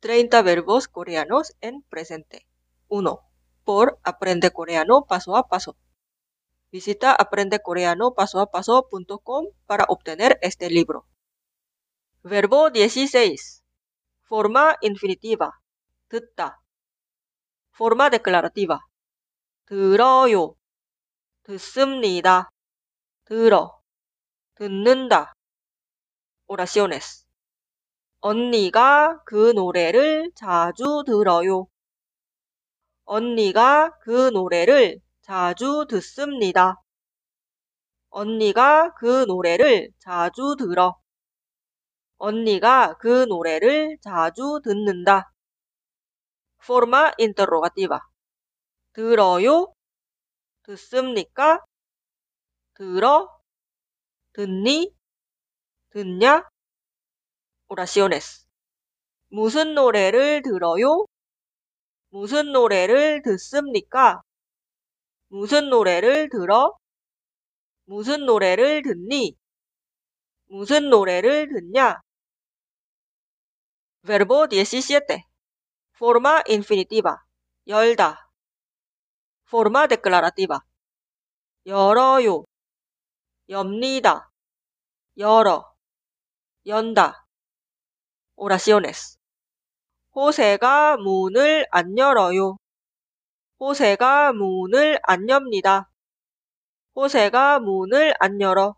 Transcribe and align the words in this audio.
30 0.00 0.42
verbos 0.42 0.88
coreanos 0.88 1.54
en 1.60 1.82
presente. 1.82 2.46
1. 2.88 3.20
Por 3.64 3.98
Aprende 4.04 4.50
Coreano 4.50 5.04
paso 5.06 5.36
a 5.36 5.48
paso. 5.48 5.76
Visita 6.70 7.14
aprendecoreanopasoapaso.com 7.14 9.46
para 9.66 9.84
obtener 9.88 10.38
este 10.42 10.68
libro. 10.70 11.06
Verbo 12.22 12.70
16. 12.70 13.62
Forma 14.22 14.76
infinitiva. 14.80 15.60
듣다. 16.08 16.62
Forma 17.72 18.10
declarativa. 18.10 18.80
들어요. 19.66 20.56
듣습니다. 21.44 22.50
들어. 23.24 23.80
듣는다. 24.54 25.34
Oraciones. 26.46 27.26
언니가 28.23 29.19
그 29.25 29.51
노래를 29.51 30.31
자주 30.35 31.03
들어요. 31.07 31.65
언니가 33.05 33.97
그 34.01 34.29
노래를 34.29 34.99
자주 35.21 35.87
듣습니다. 35.89 36.75
언니가 38.11 38.93
그 38.93 39.25
노래를 39.25 39.89
자주 39.97 40.55
들어. 40.55 40.95
언니가 42.19 42.93
그 42.99 43.25
노래를 43.25 43.97
자주 44.01 44.61
듣는다. 44.63 45.31
Forma 46.61 47.13
interrogativa. 47.19 47.99
들어요? 48.93 49.73
듣습니까? 50.61 51.59
들어? 52.75 53.27
듣니? 54.33 54.93
듣냐? 55.89 56.50
Oraciones. 57.71 58.45
무슨 59.29 59.75
노래를 59.75 60.41
들어요? 60.41 61.05
무슨 62.09 62.51
노래를 62.51 63.21
듣습니까? 63.21 64.21
무슨 65.29 65.69
노래를 65.69 66.27
들어? 66.29 66.75
무슨 67.85 68.25
노래를 68.25 68.81
듣니? 68.81 69.37
무슨 70.47 70.89
노래를 70.89 71.47
듣냐? 71.47 72.01
Verbo 74.03 74.47
17. 74.49 75.23
Forma 75.95 76.43
infinitiva. 76.49 77.23
열다. 77.67 78.29
Forma 79.47 79.87
declarativa. 79.87 80.59
열어요. 81.65 82.43
엽니다. 83.47 84.29
열어. 85.17 85.73
연다. 86.65 87.20
Oraciones. 88.41 89.19
호세가 90.15 90.97
문을 90.97 91.67
안 91.69 91.95
열어요. 91.95 92.57
호세가 93.59 94.33
문을 94.33 94.99
안 95.03 95.29
엽니다. 95.29 95.91
호세가 96.95 97.59
문을 97.59 98.15
안 98.19 98.41
열어. 98.41 98.75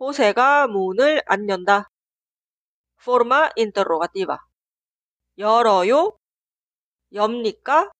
호세가 0.00 0.66
문을 0.68 1.22
안 1.26 1.46
연다. 1.46 1.90
Forma 2.98 3.50
interrogativa. 3.54 4.38
열어요? 5.36 6.16
엽니까? 7.12 7.90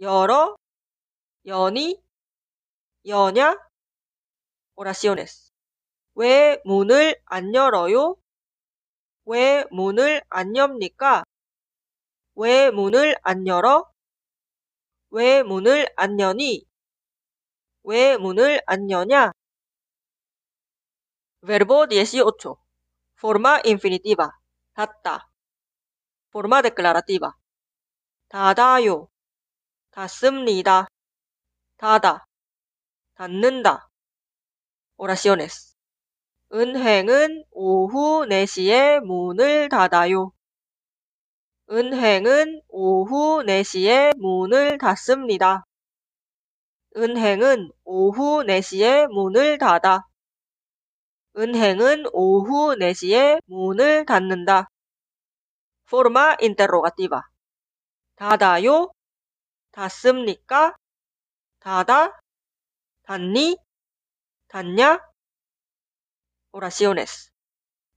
열어? 0.00 0.56
여니? 1.44 2.00
여냐? 3.04 3.58
Oraciones. 4.76 5.52
왜 6.14 6.62
문을 6.64 7.20
안 7.26 7.54
열어요? 7.54 8.19
왜 9.24 9.64
문을 9.70 10.22
안 10.28 10.56
엽니까? 10.56 11.24
왜 12.34 12.70
문을 12.70 13.16
안 13.22 13.46
열어? 13.46 13.90
왜 15.10 15.42
문을 15.42 15.88
안 15.96 16.18
여니? 16.20 16.64
왜 17.82 18.16
문을 18.16 18.60
안 18.66 18.90
여냐? 18.90 19.32
Verbo 21.42 21.86
18. 21.86 22.56
Forma 23.18 23.60
infinitiva. 23.64 24.30
닫다. 24.74 25.28
Forma 26.30 26.62
declarativa. 26.62 27.32
닫아요. 28.28 29.08
닫습니다. 29.90 30.86
닫아. 31.76 32.24
닫는다. 33.14 33.90
Oraciones. 34.96 35.69
은행은 36.52 37.44
오후 37.52 38.26
4시에 38.26 38.98
문을 39.04 39.68
닫아요. 39.68 40.32
은행은 41.70 42.62
오후 42.66 43.44
4시에 43.44 44.16
문을 44.18 44.76
닫습니다. 44.78 45.64
은행은 46.96 47.70
오후 47.84 48.42
4시에 48.42 49.06
문을 49.06 49.58
닫아. 49.58 50.08
은행은 51.36 52.06
오후 52.12 52.74
4시에 52.74 53.40
문을 53.46 54.04
닫는다. 54.04 54.68
Forma 55.86 56.34
interrogativa. 56.42 57.20
닫아요? 58.16 58.90
닫습니까? 59.70 60.74
닫아? 61.60 62.12
닫니? 63.04 63.56
닫냐? 64.48 65.09
Oraciones. 66.52 67.30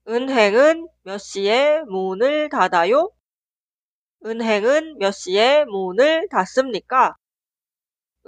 은행은 0.08 0.88
몇 1.03 1.18
시에 1.18 1.81
문을 1.88 2.50
닫아요? 2.50 3.09
은행은 4.25 5.00
몇 5.00 5.12
시에 5.12 5.66
문을 5.66 6.28
닫습니까? 6.30 7.16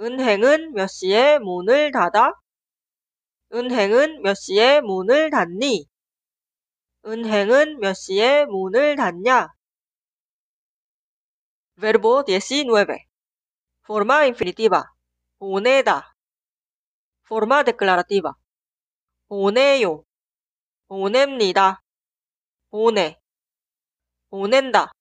은행은 0.00 0.72
몇 0.72 0.88
시에 0.88 1.38
문을 1.38 1.92
닫아? 1.92 2.32
은행은 3.52 4.22
몇 4.22 4.34
시에 4.34 4.80
문을 4.80 5.30
닫니? 5.30 5.86
은행은 7.06 7.78
몇 7.78 7.94
시에 7.94 8.46
문을 8.46 8.96
닫냐? 8.96 9.48
Verbo 11.78 12.24
19. 12.24 12.98
Forma 13.84 14.14
infinitiva. 14.24 14.82
보내다. 15.38 16.16
Forma 17.26 17.62
declarativa. 17.62 18.34
보내요. 19.28 20.05
보냅니다. 20.88 21.82
보내. 22.70 23.18
보낸다. 24.30 24.92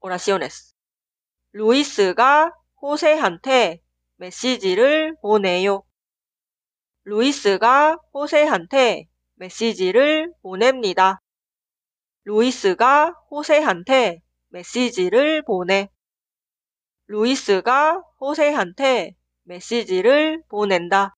Oraciones. 0.00 0.74
루이스가 1.52 2.52
호세한테 2.80 3.82
메시지를 4.16 5.16
보내요. 5.20 5.82
루이스가 7.04 7.98
호세한테 8.14 9.08
메시지를 9.34 10.32
보냅니다. 10.42 11.20
루이스가 12.24 13.14
호세한테 13.30 14.20
메시지를 14.48 15.42
보내. 15.42 15.88
루이스가 17.06 18.02
호세한테 18.20 19.16
메시지를 19.42 20.42
보낸다. 20.48 21.16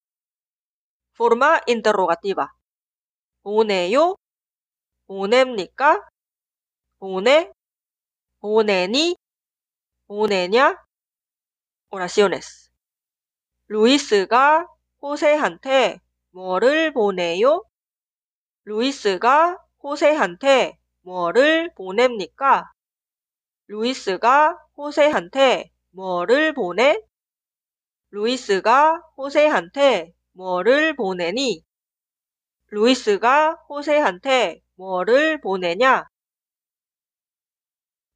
Forma 1.15 1.61
interrogativa. 1.69 2.47
보내요? 3.43 4.17
보냅니까? 5.07 6.07
보내? 6.99 7.51
보내니? 8.41 9.17
보내냐? 10.07 10.77
Oraciones. 11.91 12.71
루이스가 13.67 14.67
호세한테 15.01 15.99
뭐를 16.31 16.93
보내요? 16.93 17.65
루이스가 18.65 19.59
호세한테 19.83 20.79
뭐를 21.03 21.75
보냅니까? 21.75 22.71
루이스가 23.67 24.57
호세한테 24.77 25.71
뭐를 25.91 26.55
보내? 26.55 27.01
루이스가 28.11 29.03
호세한테 29.17 30.13
뭐를 30.33 30.95
보내니? 30.95 31.65
루이스가 32.73 33.59
호세한테 33.69 34.63
뭐를 34.77 35.43
보내냐? 35.43 36.05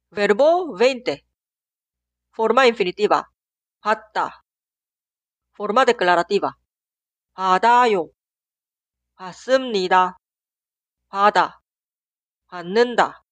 Verbo 0.09 0.75
20. 0.75 1.21
Forma 2.33 2.63
infinitiva. 2.63 3.21
받다. 3.81 4.43
Forma 5.53 5.85
declarativa. 5.85 6.53
받아요. 7.35 8.09
받습니다. 9.13 10.17
받아. 11.09 11.59
받는다. 12.47 13.23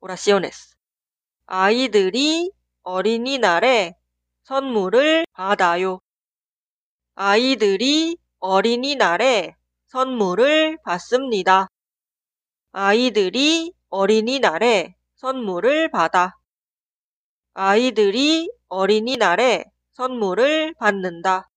Oraciones. 0.00 0.76
아이들이 1.46 2.52
어린이날에 2.82 3.94
선물을 4.42 5.24
받아요. 5.32 6.00
아이들이 7.14 8.18
어린이날에 8.40 9.57
선물을 9.88 10.78
받습니다. 10.84 11.68
아이들이 12.72 13.72
어린이날에 13.88 14.94
선물을 15.16 15.90
받아. 15.90 16.36
아이들이 17.54 18.50
어린이날에 18.68 19.64
선물을 19.92 20.74
받는다. 20.74 21.48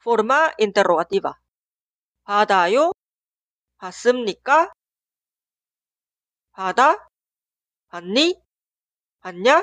Forma 0.00 0.50
interrogativa. 0.58 1.34
받아요? 2.24 2.92
받습니까? 3.76 4.72
받아? 6.52 7.06
받니? 7.88 8.40
받냐? 9.20 9.62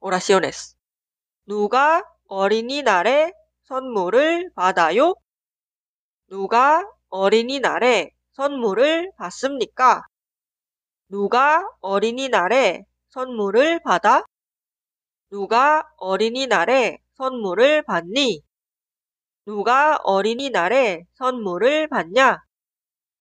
Oraciones. 0.00 0.74
누가 1.46 2.02
어린이날에 2.26 3.32
선물을 3.62 4.50
받아요? 4.56 5.14
누가 6.30 6.88
어린이날에 7.08 8.12
선물을 8.34 9.10
받습니까? 9.16 10.04
누가 11.08 11.68
어린이날에 11.80 12.84
선물을 13.08 13.80
받아? 13.82 14.24
누가 15.30 15.82
어린이날에 15.96 16.98
선물을 17.14 17.82
받니? 17.82 18.42
누가 19.44 19.98
어린이날에 20.04 21.02
선물을 21.14 21.88
받냐? 21.88 22.38